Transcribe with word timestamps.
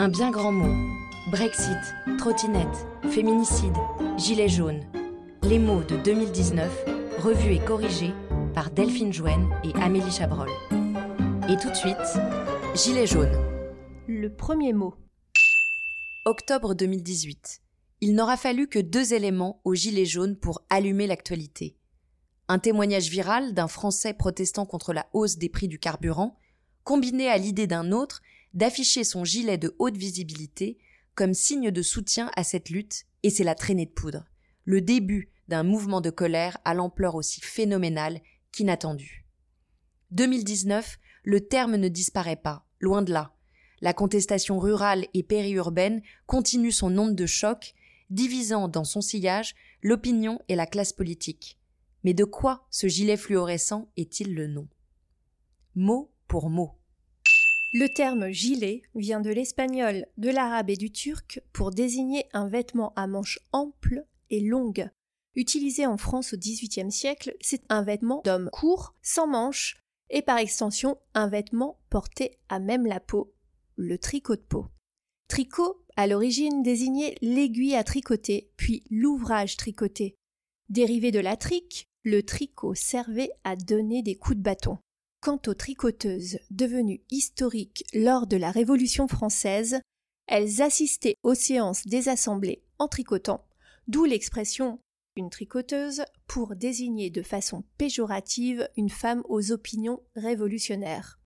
Un 0.00 0.08
bien 0.08 0.30
grand 0.30 0.50
mot. 0.50 0.96
Brexit, 1.30 1.76
trottinette, 2.16 2.86
féminicide, 3.10 3.76
gilet 4.16 4.48
jaune. 4.48 4.80
Les 5.42 5.58
mots 5.58 5.82
de 5.82 5.98
2019, 5.98 6.86
revus 7.18 7.52
et 7.52 7.58
corrigés 7.58 8.14
par 8.54 8.70
Delphine 8.70 9.12
Jouen 9.12 9.50
et 9.62 9.74
Amélie 9.74 10.10
Chabrol. 10.10 10.48
Et 11.50 11.58
tout 11.58 11.68
de 11.68 11.74
suite, 11.74 11.98
gilet 12.74 13.06
jaune. 13.06 13.30
Le 14.06 14.34
premier 14.34 14.72
mot. 14.72 14.94
Octobre 16.24 16.72
2018. 16.72 17.60
Il 18.00 18.14
n'aura 18.14 18.38
fallu 18.38 18.68
que 18.68 18.78
deux 18.78 19.12
éléments 19.12 19.60
au 19.66 19.74
gilet 19.74 20.06
jaune 20.06 20.34
pour 20.34 20.62
allumer 20.70 21.08
l'actualité. 21.08 21.76
Un 22.48 22.58
témoignage 22.58 23.10
viral 23.10 23.52
d'un 23.52 23.68
Français 23.68 24.14
protestant 24.14 24.64
contre 24.64 24.94
la 24.94 25.08
hausse 25.12 25.36
des 25.36 25.50
prix 25.50 25.68
du 25.68 25.78
carburant, 25.78 26.38
combiné 26.84 27.28
à 27.28 27.36
l'idée 27.36 27.66
d'un 27.66 27.92
autre 27.92 28.22
d'afficher 28.54 29.04
son 29.04 29.24
gilet 29.24 29.58
de 29.58 29.74
haute 29.78 29.96
visibilité 29.96 30.78
comme 31.14 31.34
signe 31.34 31.70
de 31.70 31.82
soutien 31.82 32.30
à 32.36 32.44
cette 32.44 32.70
lutte, 32.70 33.04
et 33.22 33.30
c'est 33.30 33.44
la 33.44 33.54
traînée 33.54 33.86
de 33.86 33.90
poudre, 33.90 34.24
le 34.64 34.80
début 34.80 35.30
d'un 35.48 35.62
mouvement 35.62 36.00
de 36.00 36.10
colère 36.10 36.58
à 36.64 36.74
l'ampleur 36.74 37.14
aussi 37.14 37.40
phénoménale 37.40 38.20
qu'inattendue. 38.52 39.26
2019, 40.12 40.98
le 41.24 41.40
terme 41.46 41.76
ne 41.76 41.88
disparaît 41.88 42.36
pas, 42.36 42.66
loin 42.80 43.02
de 43.02 43.12
là. 43.12 43.34
La 43.80 43.92
contestation 43.92 44.58
rurale 44.58 45.06
et 45.14 45.22
périurbaine 45.22 46.02
continue 46.26 46.72
son 46.72 46.96
onde 46.98 47.14
de 47.14 47.26
choc, 47.26 47.74
divisant 48.10 48.68
dans 48.68 48.84
son 48.84 49.00
sillage 49.00 49.54
l'opinion 49.82 50.40
et 50.48 50.56
la 50.56 50.66
classe 50.66 50.92
politique. 50.92 51.58
Mais 52.04 52.14
de 52.14 52.24
quoi 52.24 52.66
ce 52.70 52.86
gilet 52.86 53.16
fluorescent 53.16 53.90
est-il 53.96 54.34
le 54.34 54.46
nom? 54.46 54.68
Mot 55.74 56.10
pour 56.26 56.50
mot. 56.50 56.79
Le 57.72 57.88
terme 57.88 58.30
gilet 58.30 58.82
vient 58.96 59.20
de 59.20 59.30
l'espagnol, 59.30 60.06
de 60.18 60.28
l'arabe 60.28 60.70
et 60.70 60.76
du 60.76 60.90
turc 60.90 61.40
pour 61.52 61.70
désigner 61.70 62.24
un 62.32 62.48
vêtement 62.48 62.92
à 62.96 63.06
manches 63.06 63.38
amples 63.52 64.04
et 64.28 64.40
longues. 64.40 64.90
Utilisé 65.36 65.86
en 65.86 65.96
France 65.96 66.34
au 66.34 66.36
XVIIIe 66.36 66.90
siècle, 66.90 67.36
c'est 67.40 67.62
un 67.68 67.82
vêtement 67.82 68.22
d'homme 68.24 68.50
court, 68.52 68.96
sans 69.02 69.28
manches, 69.28 69.76
et 70.08 70.22
par 70.22 70.38
extension 70.38 70.98
un 71.14 71.28
vêtement 71.28 71.78
porté 71.90 72.40
à 72.48 72.58
même 72.58 72.86
la 72.86 72.98
peau, 72.98 73.32
le 73.76 73.98
tricot 73.98 74.34
de 74.34 74.40
peau. 74.40 74.66
Tricot, 75.28 75.84
à 75.94 76.08
l'origine, 76.08 76.64
désignait 76.64 77.14
l'aiguille 77.22 77.76
à 77.76 77.84
tricoter, 77.84 78.50
puis 78.56 78.82
l'ouvrage 78.90 79.56
tricoté. 79.56 80.16
Dérivé 80.70 81.12
de 81.12 81.20
la 81.20 81.36
trique, 81.36 81.86
le 82.02 82.24
tricot 82.24 82.74
servait 82.74 83.30
à 83.44 83.54
donner 83.54 84.02
des 84.02 84.16
coups 84.16 84.38
de 84.38 84.42
bâton. 84.42 84.78
Quant 85.22 85.40
aux 85.48 85.54
tricoteuses 85.54 86.38
devenues 86.50 87.02
historiques 87.10 87.84
lors 87.92 88.26
de 88.26 88.38
la 88.38 88.50
Révolution 88.50 89.06
française, 89.06 89.80
elles 90.26 90.62
assistaient 90.62 91.16
aux 91.22 91.34
séances 91.34 91.86
des 91.86 92.08
assemblées 92.08 92.62
en 92.78 92.88
tricotant, 92.88 93.46
d'où 93.86 94.06
l'expression 94.06 94.80
une 95.16 95.28
tricoteuse 95.28 96.04
pour 96.26 96.56
désigner 96.56 97.10
de 97.10 97.20
façon 97.20 97.64
péjorative 97.76 98.68
une 98.76 98.88
femme 98.88 99.22
aux 99.28 99.52
opinions 99.52 100.02
révolutionnaires. 100.14 101.20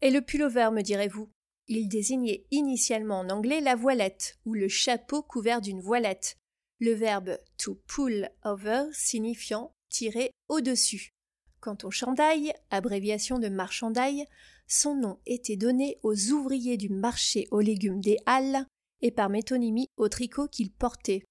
Et 0.00 0.10
le 0.10 0.22
pullover, 0.22 0.70
me 0.72 0.82
direz-vous? 0.82 1.28
Il 1.66 1.88
désignait 1.88 2.46
initialement 2.50 3.18
en 3.20 3.28
anglais 3.28 3.60
la 3.60 3.74
voilette 3.74 4.38
ou 4.46 4.54
le 4.54 4.68
chapeau 4.68 5.22
couvert 5.22 5.60
d'une 5.60 5.82
voilette, 5.82 6.38
le 6.78 6.92
verbe 6.92 7.38
to 7.58 7.74
pull 7.86 8.30
over 8.44 8.84
signifiant 8.92 9.74
tirer 9.90 10.30
au-dessus. 10.48 11.12
Quant 11.60 11.76
au 11.82 11.90
chandail, 11.90 12.52
abréviation 12.70 13.38
de 13.38 13.48
marchandail, 13.48 14.26
son 14.68 14.94
nom 14.94 15.18
était 15.26 15.56
donné 15.56 15.98
aux 16.02 16.30
ouvriers 16.30 16.76
du 16.76 16.88
marché 16.88 17.48
aux 17.50 17.60
légumes 17.60 18.00
des 18.00 18.18
Halles 18.26 18.64
et 19.00 19.10
par 19.10 19.28
métonymie 19.28 19.88
au 19.96 20.08
tricot 20.08 20.46
qu'ils 20.46 20.72
portaient. 20.72 21.24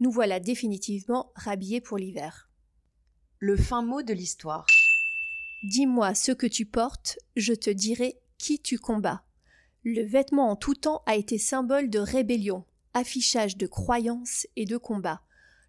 Nous 0.00 0.10
voilà 0.10 0.40
définitivement 0.40 1.32
rhabillés 1.34 1.80
pour 1.80 1.98
l'hiver. 1.98 2.50
Le 3.38 3.56
fin 3.56 3.82
mot 3.82 4.02
de 4.02 4.12
l'histoire. 4.12 4.66
Dis-moi 5.64 6.14
ce 6.14 6.32
que 6.32 6.46
tu 6.46 6.66
portes, 6.66 7.18
je 7.36 7.52
te 7.52 7.70
dirai 7.70 8.20
qui 8.36 8.60
tu 8.60 8.78
combats. 8.78 9.24
Le 9.84 10.02
vêtement 10.02 10.50
en 10.50 10.56
tout 10.56 10.74
temps 10.74 11.02
a 11.06 11.14
été 11.14 11.38
symbole 11.38 11.90
de 11.90 11.98
rébellion, 11.98 12.64
affichage 12.94 13.56
de 13.56 13.66
croyance 13.66 14.46
et 14.56 14.64
de 14.64 14.76
combat. 14.76 15.22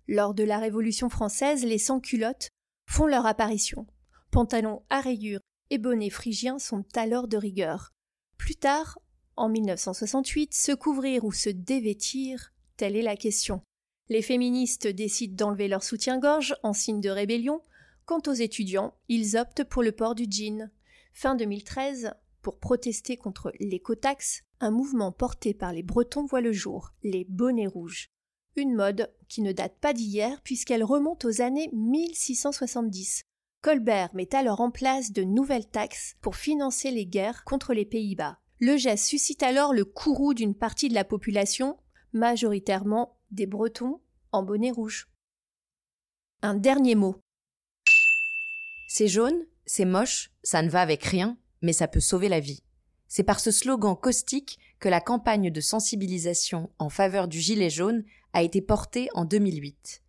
Lors 0.08 0.34
de 0.34 0.44
la 0.44 0.58
Révolution 0.58 1.10
française, 1.10 1.64
les 1.64 1.78
sans-culottes 1.78 2.50
font 2.88 3.06
leur 3.06 3.28
apparition 3.28 3.86
pantalons 4.32 4.84
à 4.90 5.02
rayures 5.02 5.42
et 5.70 5.78
bonnets 5.78 6.10
phrygiens 6.10 6.60
sont 6.60 6.86
alors 6.96 7.28
de 7.28 7.38
rigueur. 7.38 7.92
Plus 8.38 8.56
tard, 8.56 9.00
en 9.36 9.50
1968, 9.50 10.54
se 10.54 10.72
couvrir 10.72 11.24
ou 11.24 11.32
se 11.32 11.50
dévêtir, 11.50 12.54
telle 12.78 12.96
est 12.96 13.02
la 13.02 13.16
question. 13.16 13.62
Les 14.10 14.22
féministes 14.22 14.88
décident 14.88 15.36
d'enlever 15.36 15.68
leur 15.68 15.84
soutien-gorge 15.84 16.56
en 16.64 16.74
signe 16.74 17.02
de 17.02 17.10
rébellion. 17.10 17.62
Quant 18.06 18.22
aux 18.26 18.34
étudiants, 18.34 18.96
ils 19.08 19.38
optent 19.38 19.64
pour 19.64 19.84
le 19.84 19.92
port 19.92 20.16
du 20.16 20.26
jean. 20.30 20.72
Fin 21.14 21.36
2013, 21.36 22.14
pour 22.42 22.58
protester 22.58 23.18
contre 23.18 23.54
l'écotaxe, 23.60 24.42
un 24.60 24.72
mouvement 24.72 25.12
porté 25.12 25.54
par 25.54 25.74
les 25.74 25.84
Bretons 25.84 26.26
voit 26.26 26.42
le 26.42 26.52
jour, 26.52 26.92
les 27.04 27.26
bonnets 27.26 27.68
rouges. 27.68 28.10
Une 28.56 28.74
mode 28.74 29.14
qui 29.28 29.42
ne 29.42 29.52
date 29.52 29.78
pas 29.80 29.94
d'hier 29.94 30.42
puisqu'elle 30.42 30.84
remonte 30.84 31.24
aux 31.26 31.42
années 31.42 31.70
1670. 31.74 33.24
Colbert 33.62 34.10
met 34.14 34.34
alors 34.34 34.62
en 34.62 34.72
place 34.72 35.12
de 35.12 35.24
nouvelles 35.24 35.68
taxes 35.68 36.16
pour 36.22 36.38
financer 36.38 36.92
les 36.92 37.06
guerres 37.06 37.44
contre 37.44 37.74
les 37.74 37.86
Pays-Bas. 37.86 38.40
Le 38.60 38.78
geste 38.78 39.06
suscite 39.06 39.44
alors 39.44 39.74
le 39.74 39.84
courroux 39.84 40.34
d'une 40.34 40.56
partie 40.56 40.88
de 40.88 40.94
la 40.94 41.04
population, 41.04 41.78
majoritairement 42.14 43.18
des 43.32 43.48
Bretons 43.48 44.00
en 44.32 44.44
bonnet 44.44 44.72
rouge. 44.72 45.10
Un 46.42 46.56
dernier 46.56 46.96
mot. 46.96 47.18
C'est 48.88 49.10
jaune, 49.10 49.46
c'est 49.66 49.86
moche, 49.86 50.32
ça 50.42 50.62
ne 50.62 50.70
va 50.70 50.82
avec 50.82 51.04
rien, 51.04 51.38
mais 51.62 51.74
ça 51.74 51.90
peut 51.90 52.00
sauver 52.00 52.30
la 52.30 52.40
vie. 52.40 52.64
C'est 53.10 53.24
par 53.24 53.42
ce 53.42 53.52
slogan 53.52 53.98
caustique 53.98 54.58
que 54.80 54.88
la 54.88 55.02
campagne 55.02 55.52
de 55.52 55.62
sensibilisation 55.62 56.72
en 56.80 56.90
faveur 56.90 57.28
du 57.28 57.40
gilet 57.42 57.70
jaune 57.70 58.06
a 58.32 58.42
été 58.42 58.62
portée 58.62 59.10
en 59.16 59.26
2008. 59.26 60.02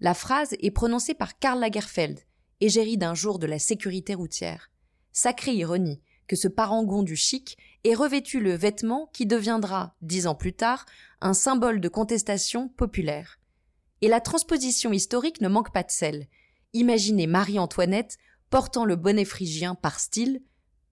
La 0.00 0.12
phrase 0.12 0.54
est 0.60 0.70
prononcée 0.70 1.14
par 1.14 1.38
Karl 1.38 1.58
Lagerfeld, 1.58 2.20
égérie 2.60 2.98
d'un 2.98 3.14
jour 3.14 3.38
de 3.38 3.46
la 3.46 3.58
sécurité 3.58 4.14
routière. 4.14 4.70
Sacrée 5.12 5.54
ironie 5.54 6.00
que 6.26 6.36
ce 6.36 6.48
parangon 6.48 7.02
du 7.02 7.16
chic 7.16 7.56
ait 7.84 7.94
revêtu 7.94 8.40
le 8.40 8.54
vêtement 8.54 9.10
qui 9.12 9.26
deviendra, 9.26 9.96
dix 10.02 10.26
ans 10.26 10.34
plus 10.34 10.52
tard, 10.52 10.84
un 11.20 11.34
symbole 11.34 11.80
de 11.80 11.88
contestation 11.88 12.68
populaire. 12.68 13.40
Et 14.02 14.08
la 14.08 14.20
transposition 14.20 14.92
historique 14.92 15.40
ne 15.40 15.48
manque 15.48 15.72
pas 15.72 15.82
de 15.82 15.90
sel. 15.90 16.28
Imaginez 16.74 17.26
Marie-Antoinette 17.26 18.18
portant 18.50 18.84
le 18.84 18.96
bonnet 18.96 19.24
phrygien 19.24 19.74
par 19.74 20.00
style, 20.00 20.42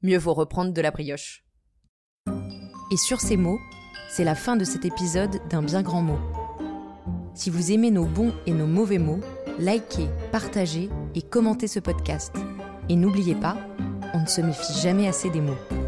mieux 0.03 0.19
vaut 0.19 0.35
reprendre 0.35 0.73
de 0.73 0.81
la 0.81 0.91
brioche. 0.91 1.45
Et 2.91 2.97
sur 2.97 3.21
ces 3.21 3.37
mots, 3.37 3.59
c'est 4.11 4.25
la 4.25 4.35
fin 4.35 4.57
de 4.57 4.65
cet 4.65 4.85
épisode 4.85 5.41
d'un 5.49 5.63
bien 5.63 5.83
grand 5.83 6.03
mot. 6.03 6.19
Si 7.35 7.51
vous 7.51 7.73
aimez 7.73 7.91
nos 7.91 8.07
bons 8.07 8.33
et 8.47 8.53
nos 8.53 8.67
mauvais 8.67 8.99
mots, 8.99 9.21
likez, 9.59 10.09
partagez 10.33 10.91
et 11.15 11.23
commentez 11.23 11.69
ce 11.69 11.81
podcast. 11.81 12.35
Et 12.89 12.97
n'oubliez 12.97 13.35
pas, 13.35 13.57
on 14.15 14.21
ne 14.21 14.27
se 14.27 14.41
méfie 14.41 14.81
jamais 14.81 15.09
assez 15.09 15.31
des 15.31 15.41
mots. 15.41 15.86